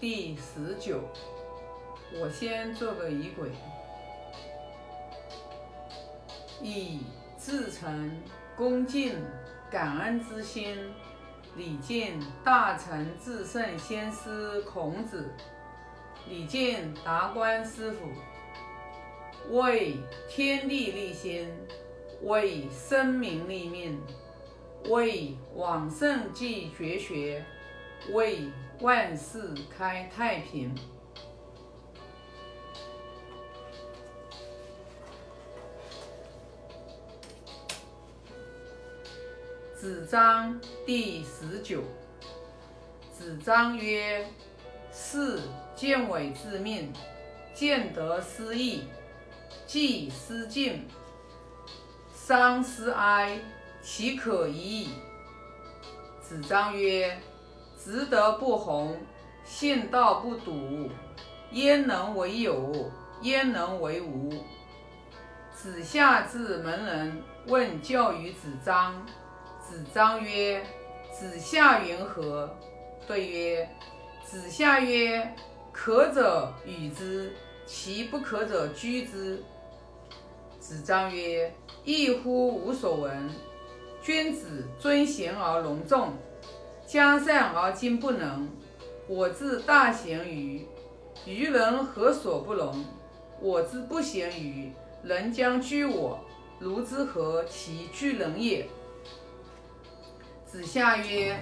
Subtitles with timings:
[0.00, 1.00] 第十九。
[2.20, 3.50] 我先做个仪轨，
[6.62, 7.00] 以
[7.36, 8.22] 至诚
[8.56, 9.16] 恭敬
[9.68, 10.76] 感恩之心，
[11.56, 15.28] 礼敬大成至圣先师孔子，
[16.28, 18.06] 礼敬达观师傅，
[19.50, 19.96] 为
[20.28, 21.52] 天地立心，
[22.22, 24.00] 为生民立命，
[24.88, 27.44] 为往圣继绝学，
[28.12, 30.74] 为万世开太平。
[39.76, 41.82] 子章第十九。
[43.12, 44.26] 子章曰
[44.92, 45.40] ：“士
[45.76, 46.92] 见伪自命，
[47.54, 48.84] 见得失义，
[49.66, 50.86] 既失敬，
[52.14, 53.38] 伤思哀，
[53.82, 54.88] 其可已矣。”
[56.22, 57.16] 子张曰
[57.82, 58.96] ：“直德不弘，
[59.44, 60.90] 信道不笃，
[61.52, 62.90] 焉能为有？
[63.22, 64.30] 焉能为无？”
[65.54, 68.94] 子夏至门人问教于子张。
[69.60, 70.64] 子张曰
[71.12, 72.48] ：“子夏云何？”
[73.06, 73.68] 对曰
[74.24, 75.34] ：“子夏曰：
[75.72, 77.32] 可者与之，
[77.66, 79.42] 其不可者居之。”
[80.60, 81.52] 子张曰
[81.84, 82.54] ：“异乎！
[82.56, 83.30] 无所闻。
[84.00, 86.12] 君子尊贤而隆重，
[86.88, 88.48] 将善而今不能。
[89.06, 90.66] 我自大贤于，
[91.26, 92.82] 于人何所不容？
[93.42, 94.72] 我之不贤于，
[95.02, 96.18] 人将居我，
[96.58, 98.66] 如之何其居人也？”
[100.46, 101.38] 子夏曰：“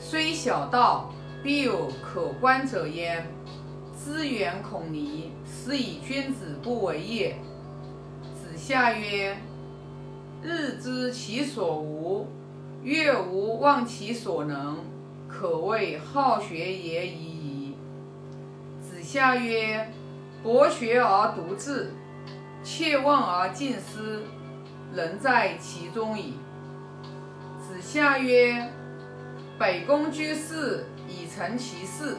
[0.00, 3.24] 虽小道，必有可观者焉。
[3.96, 7.36] 资远恐离，是以君子不为也。”
[8.34, 9.36] 子夏曰
[10.42, 12.26] ：“日知其所无，
[12.82, 14.78] 越无忘其所能，
[15.28, 17.74] 可谓好学也已矣。”
[18.80, 19.92] 子夏曰
[20.42, 21.92] ：“博学而独志，
[22.62, 24.22] 切问而近思，
[24.94, 26.34] 人在其中矣。”
[27.60, 28.70] 子夏曰
[29.58, 32.16] ：“北宫居士以成其事，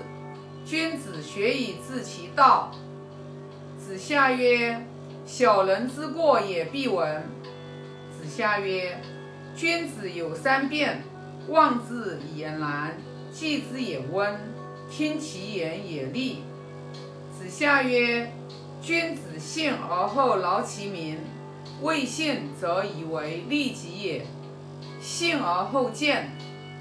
[0.66, 2.72] 君子学以致其道。”
[3.78, 4.86] 子夏曰
[5.26, 7.24] ：“小人之过也必闻。”
[8.12, 9.02] 子夏曰
[9.60, 11.04] ：“君子有三变：
[11.50, 12.96] 望之也难，
[13.30, 14.40] 记之也温，
[14.90, 16.44] 听其言也利。”
[17.38, 18.32] 子夏曰
[18.82, 21.18] ：“君子信而后劳其民，
[21.82, 24.26] 未信则以为利己也。”
[25.02, 26.32] 信而后见，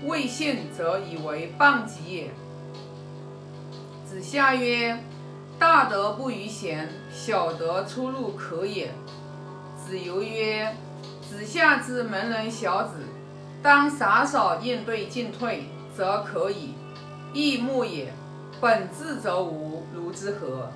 [0.05, 2.31] 未信则以为谤己也。
[4.06, 4.97] 子夏曰
[5.59, 8.93] ：“大德不于贤，小德出入可也。”
[9.77, 10.72] 子游曰
[11.28, 12.94] ：“子夏之门人小子，
[13.62, 16.72] 当洒扫应对进退，则可以。
[17.34, 18.15] 亦木也，
[18.62, 20.71] 本质则无，如之何？”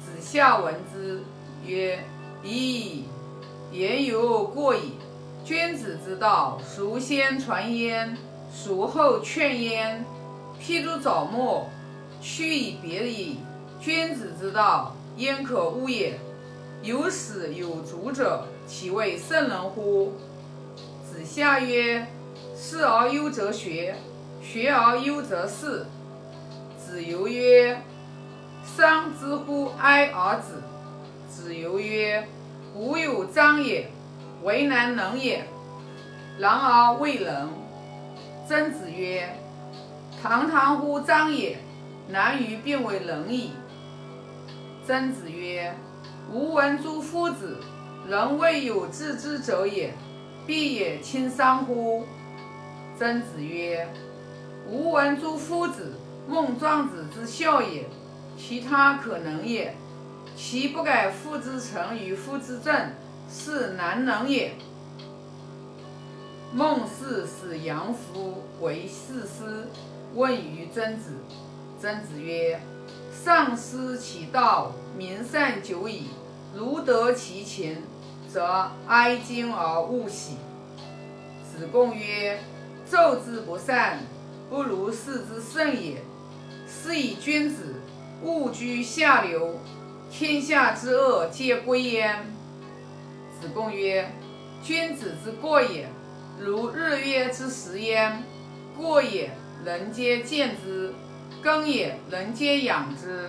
[0.00, 1.22] 子夏闻之
[1.66, 2.02] 曰
[2.42, 3.02] ：“咦，
[3.70, 4.94] 言犹过矣。”
[5.44, 8.16] 君子之道，孰先传焉？
[8.50, 10.02] 孰后劝焉？
[10.58, 11.68] 譬诸早末，
[12.22, 13.40] 去以别矣。
[13.78, 16.18] 君子之道，焉可恶也？
[16.82, 20.12] 有始有足者，其为圣人乎？
[21.04, 22.06] 子夏曰
[22.56, 23.94] ：“事而优则学，
[24.42, 25.86] 学而优则仕。”
[26.78, 27.82] 子游曰
[28.64, 30.62] ：“伤之乎哀而止。”
[31.28, 32.26] 子游曰
[32.74, 33.90] ：“古有章也。”
[34.42, 35.42] 为难能也，
[36.38, 37.48] 然而未能。
[38.46, 39.26] 曾子曰
[40.22, 41.56] ：“堂堂乎章也，
[42.08, 43.52] 难于变为仁矣。”
[44.86, 45.74] 曾子曰
[46.30, 47.58] ：“吾闻诸夫子，
[48.08, 49.94] 人未有自知者也，
[50.46, 52.04] 必也亲商乎？”
[52.98, 53.88] 曾子曰
[54.68, 55.94] ：“吾闻诸夫子，
[56.28, 57.86] 孟庄子之孝也，
[58.36, 59.74] 其他可能也。
[60.36, 62.90] 其不改父之臣与夫之政。”
[63.26, 64.52] 是难能也。
[66.52, 69.66] 孟氏使杨夫为士师，
[70.14, 71.14] 问于曾子。
[71.80, 72.60] 曾子曰
[73.24, 76.08] ：“上师其道，民善久矣。
[76.54, 77.78] 如得其情，
[78.34, 80.38] 则哀矜而勿喜。”
[81.56, 82.40] 子贡曰
[82.84, 84.00] ：“奏之不善，
[84.50, 86.02] 不如事之甚也。
[86.66, 87.76] 是以君子
[88.24, 89.60] 勿居下流，
[90.10, 92.26] 天下之恶皆归焉。”
[93.40, 94.10] 子贡曰
[94.64, 95.88] ：“君子之过也，
[96.40, 98.24] 如日月之食焉。
[98.76, 99.30] 过也，
[99.64, 100.92] 人皆见之；
[101.40, 103.28] 耕也，人皆养之。”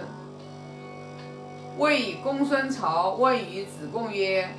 [1.78, 4.50] 谓公孙朝问于子贡曰：“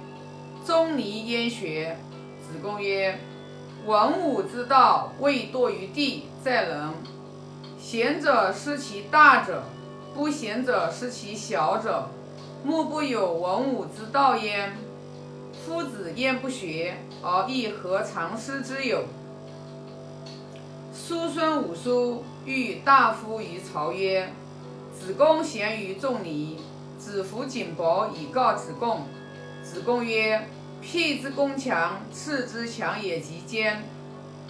[0.66, 1.96] 仲尼焉学？”
[2.42, 3.18] 子贡曰
[3.86, 6.90] ：“文武之道，未堕于地，在人。
[7.78, 9.62] 贤者失其大者，
[10.14, 12.08] 不贤者失其小者。
[12.64, 14.76] 莫不有文武之道焉。
[15.64, 19.04] 夫子焉不学，而亦何尝师之有？
[20.92, 24.32] 叔孙武叔欲大夫于朝曰
[24.98, 26.58] ：“子贡贤于仲尼。”
[26.98, 29.02] 子服景伯以告子贡。
[29.62, 30.48] 子贡曰
[30.80, 33.82] ：“辟之宫墙，次之墙也极坚。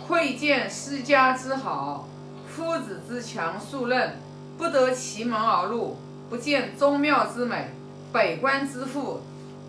[0.06, 2.06] 窥见师家之好，
[2.48, 4.18] 夫子之强数任，
[4.56, 5.96] 不得其门而入，
[6.28, 7.70] 不见宗庙之美。
[8.12, 9.20] 北关之富，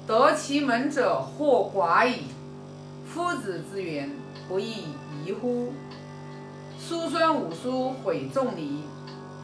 [0.05, 2.27] 得其门者或寡矣。
[3.11, 4.11] 夫子之言，
[4.47, 4.85] 不亦
[5.25, 5.73] 宜乎？”
[6.79, 8.83] 叔孙武叔毁仲尼。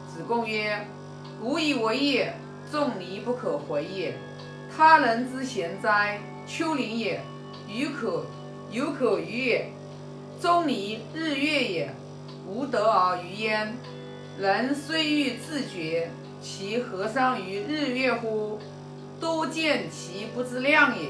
[0.08, 0.86] 子贡曰
[1.42, 2.34] ：“吾以为也。”
[2.72, 4.16] 仲尼不可回也。
[4.74, 6.20] 他人之贤哉？
[6.46, 7.20] 丘陵也，
[7.68, 8.26] 鱼可
[8.70, 9.70] 犹可逾也。
[10.40, 11.94] 仲尼日月也，
[12.46, 13.74] 无德而逾焉。
[14.38, 16.10] 人虽欲自绝，
[16.42, 18.58] 其何伤于日月乎？
[19.20, 21.08] 多见其不自量也。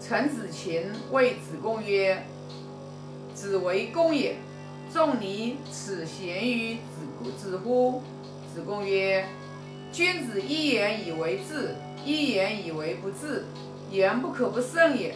[0.00, 2.26] 陈子禽谓子贡曰
[3.34, 4.36] ：“子为公也，
[4.92, 8.02] 仲尼此贤于子子乎？”
[8.54, 9.24] 子贡曰。
[9.92, 13.44] 君子一言以为治，一言以为不治，
[13.90, 15.14] 言不可不慎也。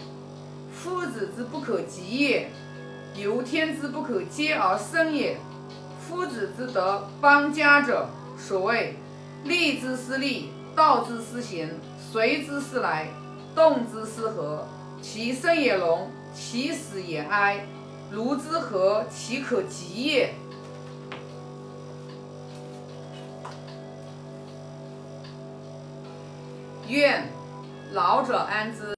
[0.73, 2.51] 夫子之不可及也，
[3.17, 5.39] 由天之不可接而生也。
[6.01, 8.97] 夫子之德邦家者，所谓
[9.45, 11.69] 利之失利，道之失行，
[12.13, 13.09] 随之失来，
[13.55, 14.67] 动之失和。
[15.03, 17.67] 其生也隆，其死也哀。
[18.11, 20.35] 如之何其可及也？
[26.89, 27.29] 愿
[27.99, 28.79] 老者安之。